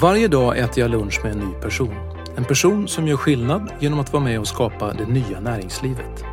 [0.00, 1.94] Varje dag äter jag lunch med en ny person.
[2.36, 6.24] En person som gör skillnad genom att vara med och skapa det nya näringslivet.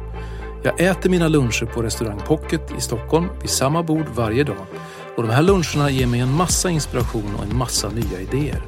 [0.64, 4.66] Jag äter mina luncher på restaurang Pocket i Stockholm vid samma bord varje dag.
[5.16, 8.62] Och de här luncherna ger mig en massa inspiration och en massa nya idéer.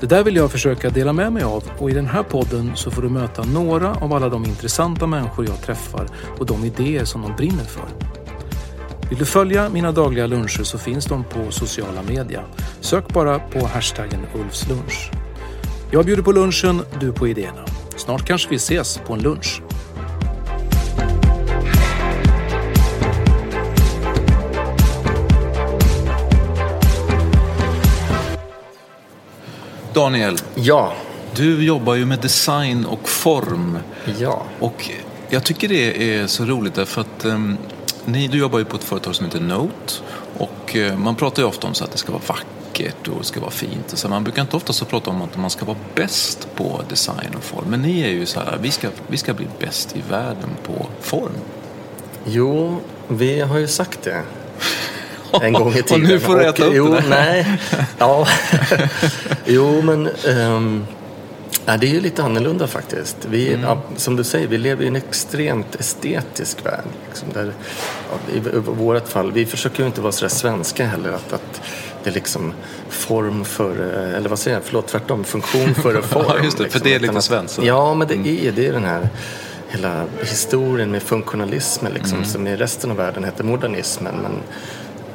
[0.00, 2.90] Det där vill jag försöka dela med mig av och i den här podden så
[2.90, 7.22] får du möta några av alla de intressanta människor jag träffar och de idéer som
[7.22, 8.09] de brinner för.
[9.10, 12.42] Vill du följa mina dagliga luncher så finns de på sociala media.
[12.80, 15.10] Sök bara på hashtaggen Ulfslunch.
[15.90, 17.64] Jag bjuder på lunchen, du på idéerna.
[17.96, 19.62] Snart kanske vi ses på en lunch.
[29.92, 30.92] Daniel, Ja,
[31.36, 33.78] du jobbar ju med design och form.
[34.18, 34.42] ja.
[34.60, 34.90] Och
[35.30, 37.24] jag tycker det är så roligt därför att
[38.06, 39.94] um, ni, du jobbar ju på ett företag som heter Note.
[40.38, 43.24] Och uh, man pratar ju ofta om så att det ska vara vackert och det
[43.24, 43.92] ska vara fint.
[43.92, 46.80] Och så man brukar inte ofta så prata om att man ska vara bäst på
[46.88, 47.64] design och form.
[47.68, 50.86] Men ni är ju så här, vi ska, vi ska bli bäst i världen på
[51.00, 51.32] form.
[52.24, 54.22] Jo, vi har ju sagt det.
[55.42, 56.02] En gång i tiden.
[56.02, 57.08] Och nu får du äta upp jo, det där.
[57.08, 57.58] Nej,
[57.98, 58.26] ja.
[59.44, 60.86] jo, men ehm,
[61.72, 63.16] ja, det är ju lite annorlunda faktiskt.
[63.30, 63.78] Vi, Mm.
[63.96, 66.84] som du säger, vi lever i en extremt estetisk värld.
[67.08, 67.52] Liksom, där,
[68.34, 71.12] I i vårt fall, vi försöker ju inte vara sådär svenska heller.
[71.12, 71.60] Att, att
[72.04, 72.52] det är liksom
[72.88, 76.24] form före, eller vad säger jag, förlåt, tvärtom, funktion före form.
[76.28, 76.80] Ja, just det, för liksom.
[76.84, 77.58] det är lite svenskt.
[77.62, 79.08] Ja, men det är, det är den här
[79.68, 82.28] hela historien med funktionalismen liksom, Mm.
[82.30, 84.14] som i resten av världen heter modernismen.
[84.22, 84.32] Men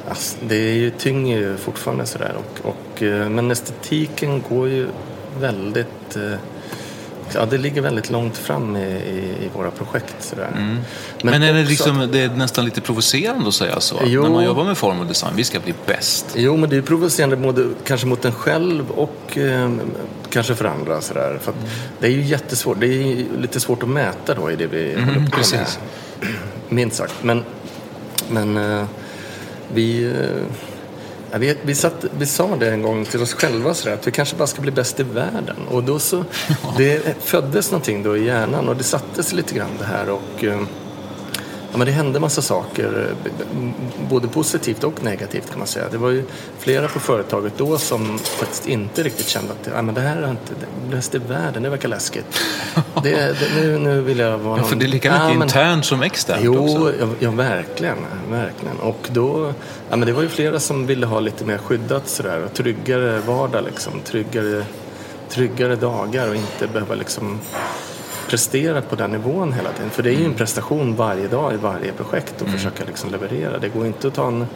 [0.08, 2.34] alltså, det är ju, tynger ju fortfarande sådär.
[2.36, 4.88] Och, och, eh, men estetiken går ju
[5.40, 6.16] väldigt...
[6.16, 6.38] eh,
[7.34, 10.14] Ja, det ligger väldigt långt fram i, i, våra projekt.
[10.20, 10.48] Sådär.
[10.56, 10.78] Mm.
[11.22, 13.96] Men, är det, liksom, det är nästan lite provocerande att säga så?
[14.04, 14.22] Jo.
[14.22, 16.26] När man jobbar med form och design, vi ska bli bäst.
[16.34, 19.70] Jo, men det är provocerande både, kanske mot en själv och eh,
[20.30, 21.00] kanske för andra.
[21.00, 21.38] Sådär.
[21.42, 21.58] För att
[22.00, 22.80] Det är ju jättesvårt.
[22.80, 25.32] Det är lite svårt att mäta då i det vi håller på med.
[25.32, 25.78] precis.
[26.68, 27.14] Minst sagt.
[27.22, 27.44] Men,
[28.30, 28.84] men eh,
[29.74, 30.12] vi, eh,
[31.32, 34.10] ja, vi, vi, satt, vi sa det en gång till oss själva sådär, att vi
[34.10, 35.56] kanske bara ska bli bäst i världen.
[35.70, 36.24] Och då så,
[36.76, 40.10] det föddes någonting då i hjärnan och det sattes lite grann det här.
[40.10, 40.60] Och, eh,
[41.72, 43.14] Ja, men det hände massa saker,
[44.10, 45.84] både positivt och negativt kan man säga.
[45.90, 46.24] Det var ju
[46.58, 50.30] flera på företaget då som faktiskt inte riktigt kände att ja, men det här är
[50.30, 52.24] inte det bästa i världen, det verkar läskigt.
[53.02, 55.42] Det, det, nu, nu vill jag vara Ja, för det är lika mycket Ja, men-
[55.42, 56.92] internt som externt Jo, också.
[57.00, 57.96] ja, ja, verkligen,
[58.30, 58.76] verkligen.
[58.76, 59.52] Och då,
[59.90, 63.18] ja, men det var ju flera som ville ha lite mer skyddat sådär och tryggare
[63.26, 63.92] vardag liksom.
[64.04, 64.64] Tryggare,
[65.28, 67.38] tryggare dagar och inte behöva liksom
[68.28, 69.90] prestera på den nivån hela tiden.
[69.90, 70.36] För det är ju en Mm.
[70.36, 73.58] prestation varje dag i varje projekt och försöka liksom leverera.
[73.58, 74.46] Det går inte att ta en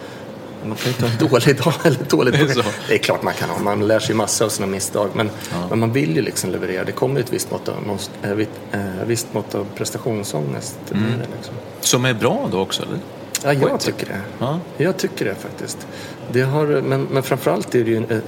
[0.64, 2.68] man kan inte ha en dålig dag eller ett dåligt Det projekt.
[2.88, 3.58] Det är klart man kan ha.
[3.58, 5.08] Man lär sig massor av sina misstag.
[5.14, 5.30] Men,
[5.70, 6.84] men man vill ju liksom leverera.
[6.84, 10.76] Det kommer ett visst mått av, måste- vitt- eh, visst mått av prestationsångest.
[10.90, 11.54] Blir det liksom.
[11.80, 12.98] Som är bra då också, eller?
[13.44, 13.96] Ja, jag sätt.
[13.98, 14.20] tycker det.
[14.38, 14.60] Ja.
[14.76, 15.86] Jag tycker det faktiskt.
[16.32, 18.18] Det har, men, men framförallt är det ju, eh,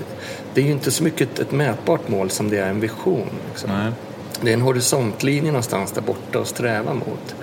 [0.55, 3.29] det är ju inte så mycket ett, ett mätbart mål som det är en vision.
[3.51, 3.71] Liksom.
[3.71, 3.93] Nej.
[4.43, 7.35] Det är en horisontlinje någonstans där borta att sträva mot.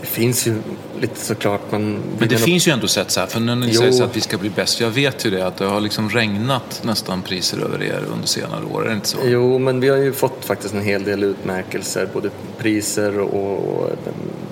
[0.00, 0.54] Det finns ju
[1.00, 1.98] lite såklart man...
[2.18, 3.80] Men det finns ju ändå sätt så här, för när ni Jo.
[3.80, 6.80] säger att vi ska bli bäst, jag vet ju det att det har liksom regnat
[6.84, 9.18] nästan priser över er under senare år, är det inte så?
[9.24, 13.90] Jo, men vi har ju fått faktiskt en hel del utmärkelser, både priser och,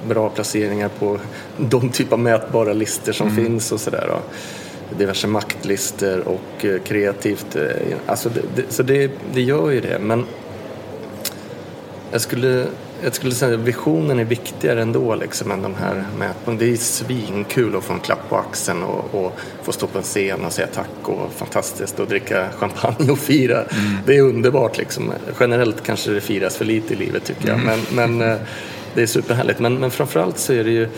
[0.09, 1.19] bra placeringar på
[1.59, 4.19] de typ av mätbara listor som finns och sådär.
[4.99, 7.57] Diverse maktlistor och eh, kreativt.
[7.57, 7.63] eh,
[8.07, 9.99] Alltså det, det, så det, det gör ju det.
[9.99, 10.25] Men
[12.13, 12.67] jag skulle,
[13.03, 16.59] jag skulle säga att visionen är viktigare ändå liksom, än de här mätningarna.
[16.59, 19.33] Det är svinkul att få en klapp på axeln och, och
[19.63, 23.57] få stå på en scen och säga tack och fantastiskt och dricka champagne och fira.
[23.57, 23.99] Mm.
[24.07, 25.13] Det är underbart liksom.
[25.41, 27.61] Generellt kanske det firas för lite i livet tycker jag.
[27.61, 27.81] Mm.
[27.95, 28.39] Men, men eh,
[28.95, 29.61] det är superhärligt.
[29.61, 30.89] Men, men framförallt så är det ju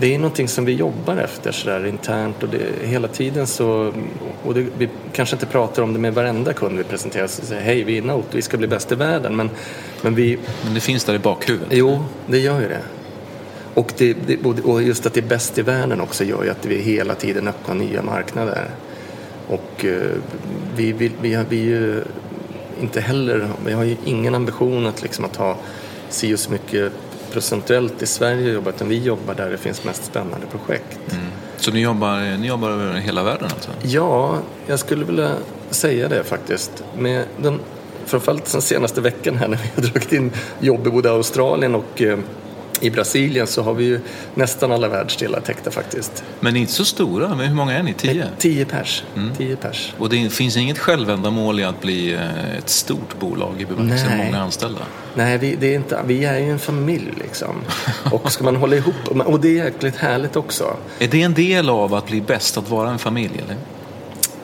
[0.00, 3.92] det är någonting som vi jobbar efter sådär internt och det, hela tiden så,
[4.44, 7.62] och det, vi kanske inte pratar om det med varenda kund vi presenterar, så säger
[7.62, 9.50] hej vi är Note, vi ska bli bäst i världen, men,
[10.02, 10.38] men vi...
[10.64, 11.68] Men det finns där i bakhuvudet?
[11.70, 12.82] Jo, det gör ju det.
[13.74, 16.78] Och, det, och just att det är bäst i världen också gör ju att vi
[16.78, 18.70] hela tiden öppnar nya marknader.
[19.48, 20.02] Och uh,
[20.76, 22.02] vi, vi, vi, har, vi ju
[22.80, 25.56] inte heller, vi har ju ingen ambition att, liksom, att ha
[26.08, 26.92] si och så mycket
[27.32, 30.98] procentuellt i Sverige jobbar utan vi jobbar där det finns mest spännande projekt.
[31.10, 31.24] Mm.
[31.56, 33.70] Så ni jobbar, ni jobbar över hela världen alltså?
[33.82, 35.30] Ja, jag skulle vilja
[35.70, 36.84] säga det faktiskt.
[36.98, 37.60] Med den,
[38.06, 42.02] framförallt den senaste veckan här när vi har dragit in jobb i både Australien och
[42.02, 42.18] eh,
[42.80, 44.00] i Brasilien så har vi ju
[44.34, 46.24] nästan alla världsdelar täckta faktiskt.
[46.40, 47.94] Men ni är inte så stora, men hur många är ni?
[47.94, 48.26] Tio?
[48.38, 49.04] Tio pers.
[49.16, 49.34] Mm.
[49.36, 49.94] Tio pers.
[49.98, 54.40] Och det finns inget självändamål i att bli eh, ett stort bolag i bemärkelsen många
[54.40, 54.80] anställda?
[55.14, 57.56] Nej, vi, det är inte, vi är ju en familj liksom.
[58.10, 60.76] Och ska man hålla ihop, och det är jäkligt härligt också.
[60.98, 63.34] Är det en del av att bli bäst, att vara en familj?
[63.44, 63.56] Eller?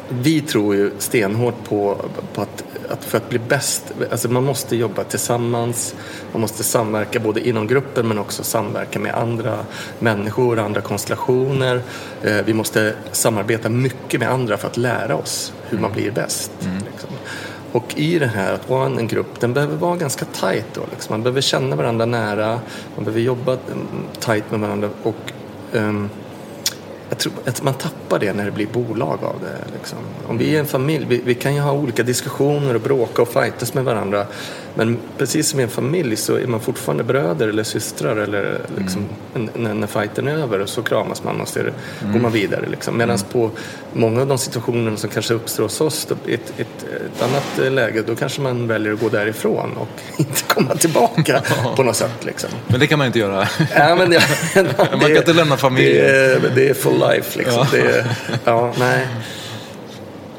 [0.09, 2.05] Vi tror ju stenhårt på,
[2.35, 5.95] på att att för att bli bäst, alltså man måste jobba tillsammans,
[6.33, 9.59] man måste samverka både inom gruppen men också samverka med andra
[9.99, 11.83] människor, andra konstellationer.
[12.23, 16.51] Eh, vi måste samarbeta mycket med andra för att lära oss hur man blir bäst.
[16.65, 16.77] Mm.
[16.93, 17.11] Liksom.
[17.73, 20.81] Och i det här att vara en grupp, den behöver vara ganska tajt då.
[20.91, 21.13] Liksom.
[21.13, 22.61] Man behöver känna varandra nära,
[22.97, 23.87] man behöver jobba mm,
[24.21, 25.33] tajt med varandra och
[25.73, 26.11] um,
[27.13, 29.73] jag tror att man tappar det när det blir bolag av det.
[29.79, 29.99] Liksom.
[30.27, 33.29] Om vi är en familj, vi, vi, kan ju ha olika diskussioner och bråka och
[33.29, 34.27] fightas med varandra.
[34.75, 39.05] Men precis som i en familj så är man fortfarande bröder eller systrar eller liksom,
[39.35, 39.51] mm.
[39.55, 41.73] när, när fighten är över och så kramas man och så mm.
[42.13, 42.67] går man vidare.
[42.71, 42.97] Liksom.
[42.97, 43.29] Medan mm.
[43.33, 43.51] på
[43.93, 48.03] många av de situationer som kanske uppstår hos oss, i ett, ett, ett, annat läge,
[48.07, 51.43] då kanske man väljer att gå därifrån och inte komma tillbaka
[51.77, 52.25] på något sätt.
[52.25, 52.51] Liksom.
[52.67, 53.49] Men det kan man inte göra.
[53.75, 54.21] ja, men, ja,
[54.91, 56.07] man kan inte lämna familjen.
[56.07, 57.59] Det, det är for life liksom.
[57.59, 57.67] Ja.
[57.73, 58.07] Det,
[58.45, 59.07] ja, nej.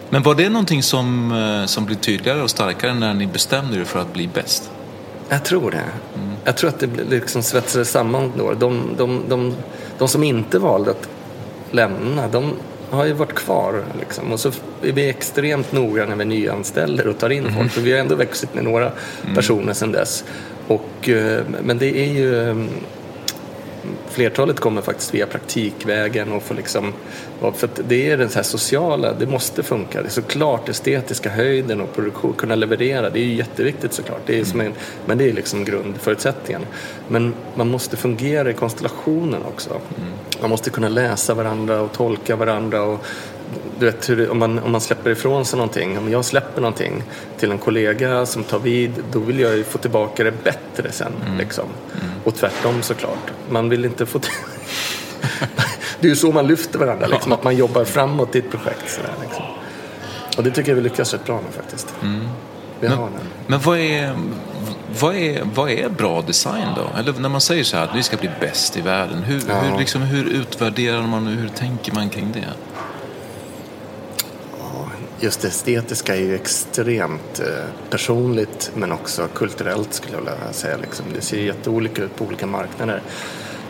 [0.10, 3.84] Men var det någonting som, eh, som blev tydligare och starkare när ni bestämde er
[3.84, 4.72] för att bli bäst?
[5.30, 5.78] Jag tror det.
[5.78, 6.36] Mm.
[6.44, 8.54] Jag tror att det liksom svetsades samman då.
[8.54, 9.56] De, de, de,
[9.98, 11.10] de som inte valde att
[11.72, 12.54] lämna, de
[12.90, 13.84] har ju varit kvar.
[14.00, 14.32] Liksom.
[14.32, 14.52] Och så
[14.84, 17.56] är vi extremt noga när vi nyanställer och tar in mm.
[17.56, 17.72] folk.
[17.72, 18.92] För vi har ändå växit med några
[19.24, 19.36] mm.
[19.36, 20.24] personer sedan dess.
[20.68, 22.56] Och, eh, men det är ju
[24.10, 26.94] flertalet kommer faktiskt via praktikvägen och får liksom,
[27.40, 30.02] för att det är den här sociala, det måste funka.
[30.02, 34.22] Det är såklart estetiska höjden och produktion, kunna leverera, det är ju jätteviktigt såklart.
[34.26, 34.74] Det är som en,
[35.06, 36.62] men det är liksom grundförutsättningen.
[37.08, 39.70] Men man måste fungera i konstellationen också.
[39.70, 40.12] Mm.
[40.42, 43.06] Man måste kunna läsa varandra och tolka varandra och
[43.80, 47.04] du vet, hur, om, man, om man släpper ifrån sig någonting, om jag släpper någonting
[47.38, 51.12] till en kollega som tar vid, då vill jag ju få tillbaka det bättre sen.
[51.26, 51.38] Mm.
[51.38, 51.66] Liksom.
[52.24, 53.32] Och tvärtom såklart.
[53.50, 54.20] Man vill inte få
[56.00, 58.92] Det är ju så man lyfter varandra, liksom, att man jobbar framåt i ett projekt.
[58.92, 59.46] Sådär, liksom.
[60.38, 61.94] Och det tycker jag vi lyckas rätt bra med faktiskt.
[62.02, 62.28] Mm.
[62.80, 63.10] Vi men,
[63.48, 64.16] men vad är,
[65.00, 67.00] vad, är, vad är bra design då?
[67.00, 69.60] Eller när man säger så här att vi ska bli bäst i världen, hur, ja.
[69.60, 72.48] hur, liksom, hur utvärderar man och hur tänker man kring det?
[75.24, 80.78] Just det estetiska är ju extremt eh, personligt men också kulturellt skulle jag vilja säga.
[80.78, 81.06] Liksom.
[81.16, 83.02] Det ser jätteolika ut på olika marknader.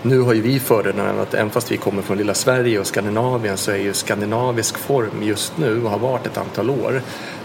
[0.01, 3.57] Nu har ju vi fördelen att även fast vi kommer från lilla Sverige och Skandinavien
[3.57, 7.01] så är ju skandinavisk form just nu och har varit ett antal år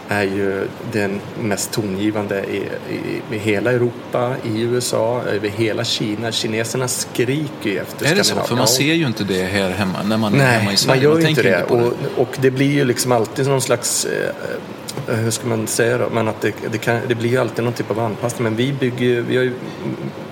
[0.08, 2.56] är ju den mest tongivande i,
[2.94, 6.32] i, i hela Europa, i USA, över hela Kina.
[6.32, 8.36] Kineserna skriker ju efter Är det så?
[8.36, 11.08] För man ser ju inte det här hemma när man Nej, är hemma i Sverige.
[11.08, 11.60] man gör ju inte det.
[11.60, 15.66] Inte och, och, det blir ju liksom alltid någon slags eh, eh, hur ska man
[15.66, 16.08] säga då?
[16.12, 18.44] Men att det, det, kan, det blir ju alltid någon typ av anpassning.
[18.44, 19.52] Men vi bygger vi har ju,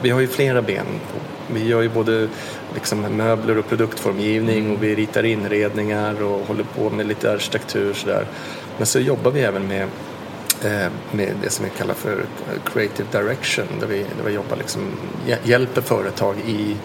[0.02, 0.86] vi har ju flera ben.
[1.54, 2.28] Vi gör ju både
[2.74, 8.26] liksom möbler och produktformgivning och vi ritar inredningar och håller på med lite arkitektur sådär.
[8.76, 9.82] Men så jobbar vi även med,
[10.64, 12.24] eh, med det som vi kallar för
[12.72, 14.82] creative direction där vi, där vi jobbar liksom,
[15.44, 16.76] hjälper företag i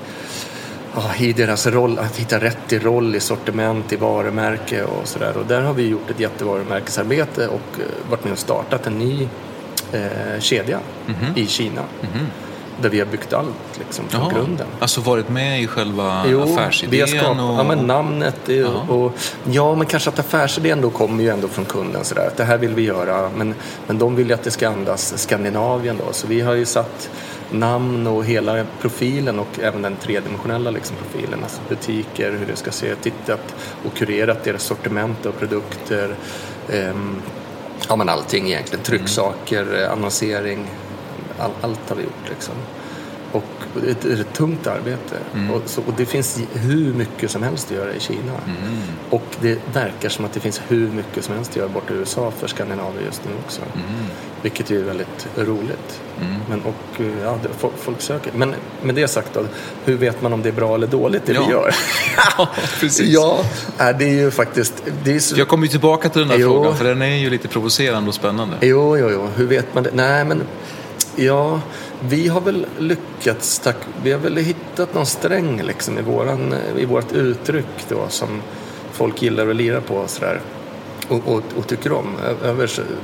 [1.20, 5.38] i deras roll, att hitta rätt i roll, i sortiment, i varumärke och sådär.
[5.38, 9.28] Och där har vi gjort ett jättevarumärkesarbete och eh, varit med och startat en ny
[9.92, 11.40] eh, kedja mm -hmm.
[11.40, 11.82] i Kina.
[12.02, 12.51] Mm -hmm
[12.82, 14.34] där vi har byggt allt liksom, från Jaha.
[14.34, 14.68] grunden.
[14.80, 16.92] Alltså varit med i själva jo, affärsidén?
[16.92, 17.60] Vi har skapat, och...
[17.60, 18.50] ja, men namnet
[18.90, 22.38] och, och, ja, men kanske att affärsidén då kommer ju ändå från kunden sådär att
[22.38, 23.56] det här vill vi göra men,
[23.88, 27.10] men de vill ju att det ska andas Skandinavien då så vi har ju satt
[27.52, 31.44] namn och hela profilen och även den tredimensionella liksom, profilen.
[31.44, 36.16] Alltså butiker, hur det ska se, tittat och kurerat deras sortiment och produkter.
[36.70, 37.22] Ehm,
[37.90, 40.68] ja men allting egentligen, trycksaker, annonsering,
[41.42, 42.56] all, allt har vi gjort liksom.
[43.32, 43.44] Och
[43.82, 45.18] det är ett tungt arbete.
[45.34, 45.52] Mm.
[45.52, 48.34] Och, så, och, det finns hur mycket som helst att göra i Kina.
[48.46, 48.82] Mm.
[49.10, 51.98] Och det verkar som att det finns hur mycket som helst att göra borta i
[51.98, 53.62] USA för Skandinavien just nu också.
[53.62, 53.86] Mm.
[54.42, 56.02] Vilket är väldigt roligt.
[56.22, 56.36] Mm.
[56.50, 58.32] Men, och, ja, folk, folk, söker.
[58.36, 59.44] Men med det sagt då,
[59.86, 61.46] hur vet man om det är bra eller dåligt det ja.
[61.46, 61.76] vi gör?
[62.38, 63.10] ja, precis.
[63.10, 63.44] Ja,
[63.78, 64.84] det är ju faktiskt...
[65.04, 65.40] Det är så...
[65.40, 66.50] Jag kommer ju tillbaka till den här jo.
[66.50, 68.58] frågan för den är ju lite provocerande och spännande.
[68.62, 69.28] Jo, jo, jo.
[69.36, 69.92] Hur vet man det?
[69.94, 70.42] Nej, men
[71.16, 71.62] ja...
[72.04, 76.86] Vi har väl lyckats, tack, vi har väl hittat någon sträng liksom i, våran, i
[76.86, 78.42] vårt uttryck då som
[78.92, 80.42] folk gillar att lira på sådär.
[81.08, 82.16] Och, och, och, tycker om.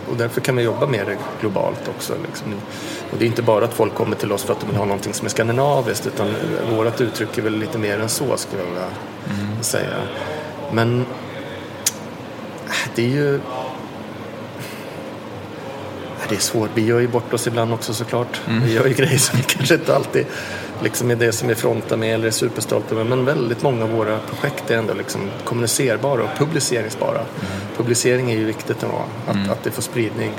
[0.09, 2.13] Och därför kan vi jobba med det globalt också.
[2.27, 2.53] Liksom.
[3.11, 4.85] Och det är inte bara att folk kommer till oss för att de vill ha
[4.85, 6.27] någonting som är skandinaviskt utan
[6.75, 8.87] vårt uttryck är väl lite mer än så skulle jag vilja
[9.41, 9.63] mm.
[9.63, 9.95] säga.
[10.71, 11.05] Men
[12.95, 13.39] det är ju
[16.29, 16.69] det är svårt.
[16.73, 18.41] Vi gör ju bort oss ibland också såklart.
[18.47, 18.63] Mm.
[18.63, 20.25] Vi gör ju grejer som vi kanske inte alltid
[20.83, 23.05] liksom är det som vi frontar med eller är superstolta med.
[23.05, 27.19] Men väldigt många av våra projekt är ändå liksom kommunicerbara och publiceringsbara.
[27.19, 27.27] Mm.
[27.77, 29.51] Publicering är ju viktigt ändå, att, mm.
[29.51, 30.31] att det får spridning.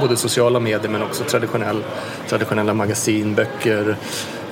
[0.00, 1.84] Både sociala medier men också traditionell,
[2.28, 3.96] traditionella magasin, böcker,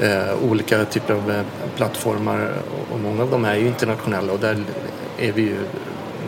[0.00, 1.42] eh, olika typer av eh,
[1.76, 2.52] plattformar.
[2.92, 4.64] Och många av dem är ju internationella och där
[5.18, 5.56] är vi ju,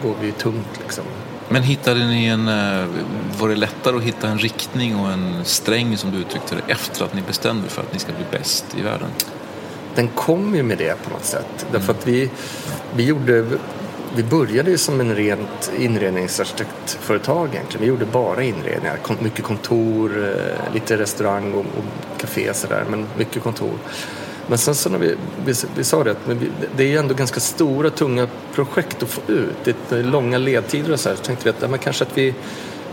[0.03, 1.05] går vi ju tungt liksom.
[1.52, 2.87] Men hittade ni en, eh,
[3.38, 7.04] var det lättare att hitta en riktning och en sträng som du uttryckte det efter
[7.04, 9.09] att ni bestämde för att ni ska bli bäst i världen?
[9.95, 11.47] Den kom ju med det på något sätt.
[11.61, 11.73] Mm.
[11.73, 12.30] Därför att vi,
[12.95, 13.47] vi gjorde
[14.16, 17.80] vi började ju som en rent inredningsarkitektföretag egentligen.
[17.80, 18.99] Vi gjorde bara inredningar.
[19.21, 23.78] Mycket kontor, eh, lite restaurang och, och café sådär, men mycket kontor.
[24.50, 27.40] Men sen så när vi, vi, vi sa det att vi, det är ändå ganska
[27.40, 29.57] stora, tunga projekt att få ut.
[29.64, 31.16] Det är långa ledtider och så här.
[31.16, 32.35] Så tänkte vi att ja, men kanske att vi,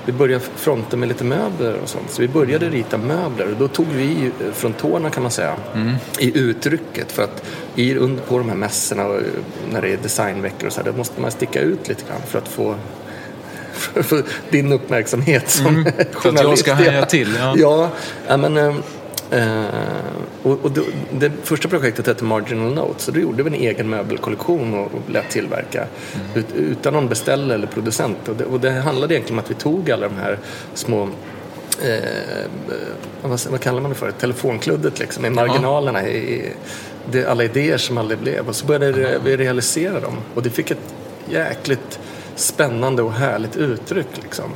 [0.06, 2.12] vi börjar fronta med lite möbler och sånt.
[2.12, 5.96] Så vi började rita möbler och då tog vi från tårna kan man säga mm.
[6.20, 7.12] i uttrycket.
[7.12, 7.44] För att
[7.76, 7.94] i,
[8.28, 9.22] på de här mässorna och
[9.72, 12.38] när det är designveckor och så här, då måste man sticka ut lite grann för
[12.38, 12.76] att få
[13.78, 16.14] för din uppmärksamhet som mm, journalist.
[16.14, 17.40] För att jag ska haja till.
[17.56, 17.90] Ja,
[18.28, 18.76] ja men, eh,
[20.44, 20.82] och, och det,
[21.12, 25.10] det, första projektet hette Marginal Notes så då gjorde vi en egen möbelkollektion och, och
[25.10, 26.28] lät tillverka mm.
[26.36, 28.30] ut, utan någon beställare eller producent.
[28.30, 30.40] Och det, och det handlade egentligen om att vi tog alla de här
[30.74, 31.10] små
[31.84, 32.50] eh,
[33.22, 34.12] vad, vad, kallar man det för?
[34.12, 36.02] Telefonkluddet liksom, i marginalerna.
[36.02, 36.08] Ja.
[36.08, 36.54] I,
[37.12, 38.48] det, alla idéer som aldrig blev.
[38.48, 40.18] Och så började vi realisera dem.
[40.34, 40.96] Och det fick ett
[41.30, 42.00] jäkligt
[42.36, 44.08] spännande och härligt uttryck.
[44.22, 44.52] Liksom.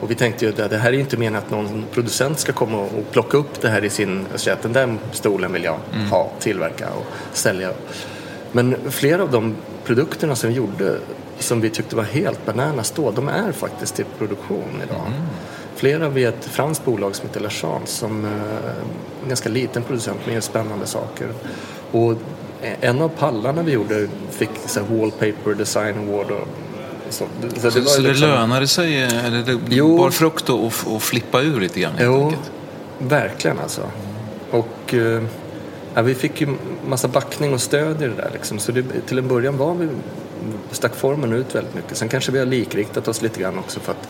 [0.00, 2.52] Och vi tänkte ju att det här är ju inte meningen att någon producent ska
[2.52, 5.78] komma och plocka upp det här i sin, säga att den där stolen vill jag
[5.94, 6.06] mm.
[6.06, 7.72] ha, tillverka och sälja.
[8.52, 10.98] Men flera av de produkterna som vi gjorde
[11.38, 15.06] som vi tyckte var helt bananas då, de är faktiskt i produktion idag.
[15.06, 15.20] Mm.
[15.74, 18.72] Flera via ett franskt bolag som heter Lachance som är eh,
[19.22, 21.28] en ganska liten producent med spännande saker.
[21.92, 22.14] Och
[22.80, 26.48] en av pallarna vi gjorde fick så Wallpaper Design Award och
[27.10, 28.28] så, så, det, så, så det liksom...
[28.28, 31.92] lönade sig, eller det jo, bar frukt att flippa ur lite grann?
[32.00, 32.50] Jo, enkelt.
[32.98, 33.82] verkligen alltså.
[34.50, 35.22] Och eh,
[35.94, 36.48] ja, vi fick ju
[36.88, 38.58] massa backning och stöd i det där liksom.
[38.58, 39.88] Så det, till en början var vi,
[40.70, 41.96] stack formen ut väldigt mycket.
[41.96, 44.08] Sen kanske vi har likriktat oss lite grann också för att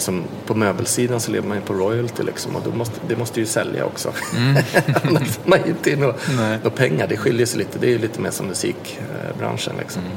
[0.00, 3.40] som på möbelsidan så lever man ju på royalty liksom och då måste, det måste
[3.40, 4.12] ju sälja också.
[4.36, 4.62] Mm.
[5.02, 7.06] Annars får man inte in några pengar.
[7.06, 7.78] Det skiljer sig lite.
[7.78, 10.02] Det är ju lite mer som musikbranschen liksom.
[10.02, 10.16] Mm.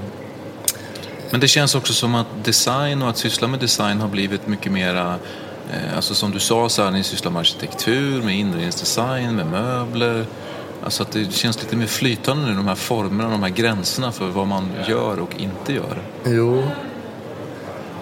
[1.31, 4.71] Men det känns också som att design och att syssla med design har blivit mycket
[4.71, 5.15] mera
[5.73, 10.25] eh, Alltså som du sa, så här, ni sysslar med arkitektur, med inredningsdesign, med möbler.
[10.83, 14.27] Alltså att det känns lite mer flytande nu, de här formerna, de här gränserna för
[14.27, 15.97] vad man gör och inte gör.
[16.25, 16.63] Jo,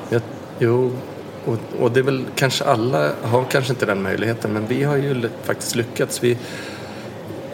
[0.10, 0.22] Jag,
[0.60, 0.92] jo.
[1.46, 4.96] Och, och det är väl kanske alla har kanske inte den möjligheten men vi har
[4.96, 6.24] ju faktiskt lyckats.
[6.24, 6.38] Vi,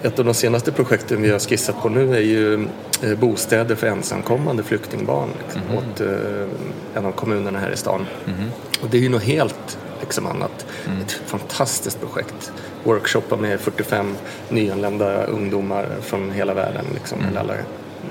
[0.06, 2.68] ett av de senaste projekten vi har skissat på nu är ju
[3.04, 5.78] eh, bostäder för ensamkommande flyktingbarn liksom, mm.
[5.78, 8.06] åt eh, en av kommunerna här i stan.
[8.26, 8.50] Mm.
[8.82, 10.66] Och det är ju något helt liksom, annat.
[10.86, 11.02] Mm.
[11.02, 12.52] Ett fantastiskt projekt.
[12.84, 14.16] Workshoppa med 45
[14.50, 17.38] nyanlända ungdomar från hela världen, liksom, mm.
[17.38, 17.54] alla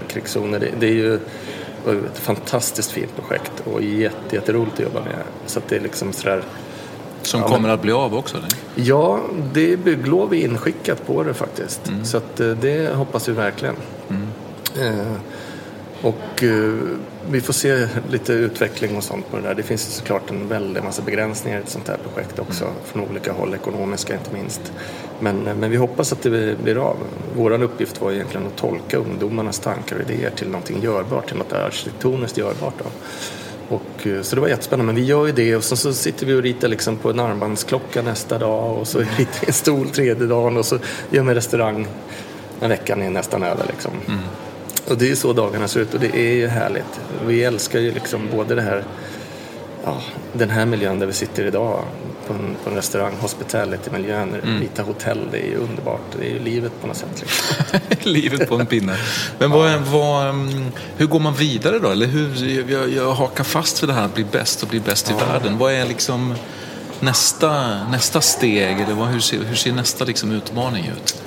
[0.09, 0.61] krigszoner.
[0.61, 5.19] Det, det är ju ett fantastiskt fint projekt och jätte, jätteroligt att jobba med.
[5.47, 6.43] Så det är liksom sådär
[7.27, 8.37] som ja, kommer men, att bli av också?
[8.37, 8.49] Eller?
[8.75, 9.21] Ja,
[9.53, 11.89] det är bygglov inskickat på det faktiskt.
[11.89, 12.05] Mm.
[12.05, 13.77] Så att, eh, det hoppas vi verkligen.
[14.09, 14.29] Mm.
[14.81, 15.07] Eh,
[16.03, 16.79] Och uh,
[17.31, 19.55] vi får se lite utveckling och sånt på det där.
[19.55, 22.77] Det finns såklart en väldig massa begränsningar i ett sånt här projekt också mm.
[22.85, 24.73] från olika håll, ekonomiska inte minst.
[25.21, 26.97] Men, men vi hoppas att det blir av.
[27.37, 31.53] Vår uppgift var egentligen att tolka ungdomarnas tankar och idéer till någonting görbart, till något
[31.53, 32.75] arkitektoniskt görbart.
[32.79, 32.85] Då.
[33.69, 34.93] Och, eh, så det var jättespännande.
[34.93, 37.21] Men vi gör ju det och så, så sitter vi och ritar liksom på en
[37.21, 40.75] armbandsklocka nästa dag och så ritar vi en stol tredje dagen och så
[41.11, 41.87] gör vi en restaurang
[42.61, 43.65] när veckan är nästan över.
[43.69, 43.93] Liksom.
[44.07, 44.21] Mm.
[44.89, 47.01] Och det är så dagarna ser ut och det är ju härligt.
[47.27, 48.85] Vi älskar ju liksom både det här,
[49.85, 50.01] ja,
[50.33, 51.85] den här miljön där vi sitter idag
[52.27, 54.61] på en, på en restaurang, hospitality-miljön, mm.
[54.61, 56.01] vita hotell, det är ju underbart.
[56.19, 57.09] Det är ju livet på något sätt.
[57.21, 57.81] Liksom.
[58.13, 58.97] livet på en pinne.
[59.39, 61.91] Men vad, vad, mm, hur går man vidare då?
[61.91, 65.11] Eller hur, jag, jag hakar fast vid det här att bli bäst och bli bäst
[65.11, 65.17] ja.
[65.17, 65.59] i världen.
[65.59, 66.35] Vad är liksom
[67.01, 68.81] nästa, nästa steg?
[68.81, 71.23] Eller vad, hur, ser, hur ser nästa liksom utmaning ut?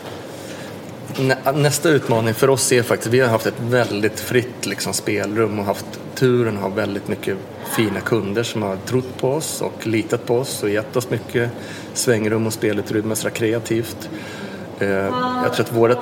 [1.55, 5.65] Nästa utmaning för oss är faktiskt, vi har haft ett väldigt fritt liksom, spelrum och
[5.65, 7.37] haft turen att ha väldigt mycket
[7.75, 11.49] fina kunder som har trott på oss och litat på oss och gett oss mycket
[11.93, 14.09] svängrum och spelutrymme sådär kreativt.
[14.79, 14.89] Eh,
[15.43, 15.99] jag tror att vårat,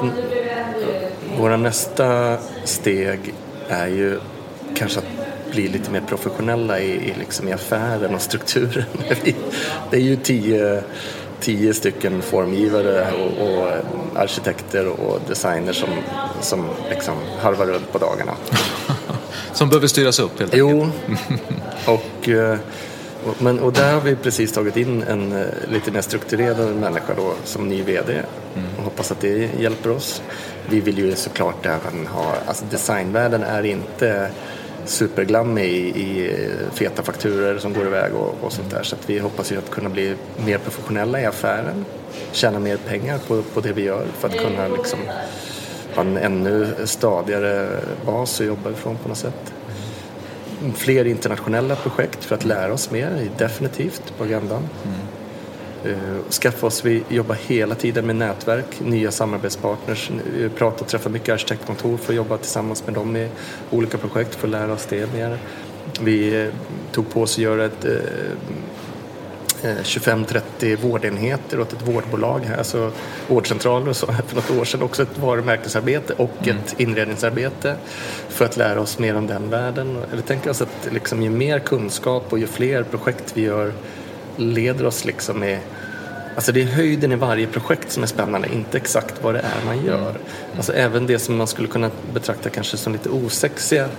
[1.37, 3.33] våra nästa steg
[3.69, 4.19] är ju
[4.75, 8.85] kanske att bli lite mer professionella i, i, liksom i affären och strukturen.
[9.91, 10.83] Det är ju tio
[11.39, 13.67] tio stycken formgivare och, och,
[14.15, 15.89] arkitekter och designers som,
[16.41, 18.33] som liksom harvar runt på dagarna.
[19.53, 20.69] som behöver styras upp helt enkelt?
[20.71, 20.89] Jo,
[21.93, 22.57] och, eh,
[23.25, 27.13] och, men, och där har vi precis tagit in en eh, lite mer strukturerad människa
[27.17, 28.69] då som ny VD mm.
[28.77, 30.21] och hoppas att det hjälper oss.
[30.69, 34.29] Vi vill ju såklart även ha, alltså designvärlden är inte
[34.85, 38.83] superglammig i, i eh, feta fakturer som går iväg och, och sånt där.
[38.83, 40.15] Så att vi hoppas ju att kunna bli
[40.45, 41.85] mer professionella i affären,
[42.31, 44.99] tjäna mer pengar på, på det vi gör för att kunna liksom
[45.95, 47.69] ha en ännu stadigare
[48.05, 49.53] bas att jobba ifrån på något sätt.
[50.61, 50.73] Mm.
[50.73, 54.69] Fler internationella projekt för att lära oss mer är definitivt på agendan.
[54.83, 54.97] Mm.
[55.85, 61.09] Uh, skaffa oss, vi jobbar hela tiden med nätverk, nya samarbetspartners, vi pratar och träffar
[61.09, 63.29] mycket arkitektkontor för att jobba tillsammans med dem i
[63.71, 65.37] olika projekt för att lära oss det mer.
[66.01, 66.53] Vi uh,
[66.91, 67.91] tog på oss att göra ett uh,
[69.63, 72.91] eh, 25-30 vårdenheter åt ett vårdbolag här, alltså
[73.27, 74.81] vårdcentraler och så för något år sedan.
[74.81, 76.57] Också ett varumärkesarbete och mm.
[76.57, 77.75] ett inredningsarbete
[78.29, 79.97] för att lära oss mer om den världen.
[80.15, 83.73] Vi tänker oss att liksom, ju mer kunskap och ju fler projekt vi gör
[84.37, 85.59] leder oss liksom med
[86.35, 89.65] Alltså det är höjden i varje projekt som är spännande, inte exakt vad det är
[89.65, 90.09] man gör.
[90.09, 90.21] Mm.
[90.57, 93.89] Alltså även det som man skulle kunna betrakta kanske som lite osexiga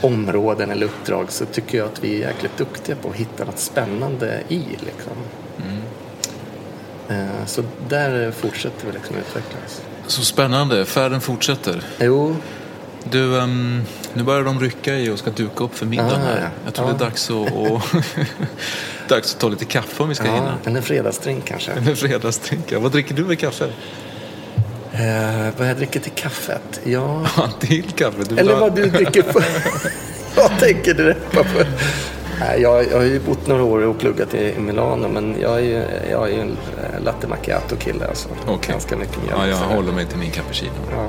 [0.00, 3.58] områden eller uppdrag så tycker jag att vi är jäkligt duktiga på att hitta något
[3.58, 4.58] spännande i.
[4.58, 5.12] Liksom.
[5.56, 5.82] Mm.
[7.08, 9.82] Eh, så där fortsätter vi liksom utvecklas.
[10.06, 11.82] Så spännande, färden fortsätter.
[12.00, 12.36] Jo.
[13.10, 13.82] Du, um,
[14.14, 16.50] nu börjar de rycka i och ska duka upp för middagen ah, här.
[16.64, 16.94] Jag tror ja.
[16.94, 17.82] det är dags att, och
[19.08, 20.78] dags att ta lite kaffe om vi ska ja, hinna.
[20.78, 21.72] En fredagsdrink kanske.
[21.72, 22.78] En fredagsdrink, ja.
[22.78, 23.64] Vad dricker du med kaffe?
[24.92, 26.80] Eh, vad jag dricker till kaffet?
[26.84, 27.26] Ja...
[27.60, 28.22] till kaffe?
[28.28, 29.40] Du Eller vad du dricker på...
[30.36, 31.44] jag tänker direkt på...
[32.58, 35.84] Jag, jag har ju bott några år och pluggat i Milano men jag är ju,
[36.10, 36.56] jag är ju en
[37.04, 38.06] latte macchiato-kille.
[38.06, 38.28] Alltså.
[38.46, 38.72] Okay.
[38.72, 39.36] Ganska mycket mjölk.
[39.38, 40.72] Ja, jag håller mig till min cappuccino.
[40.90, 41.08] Ja.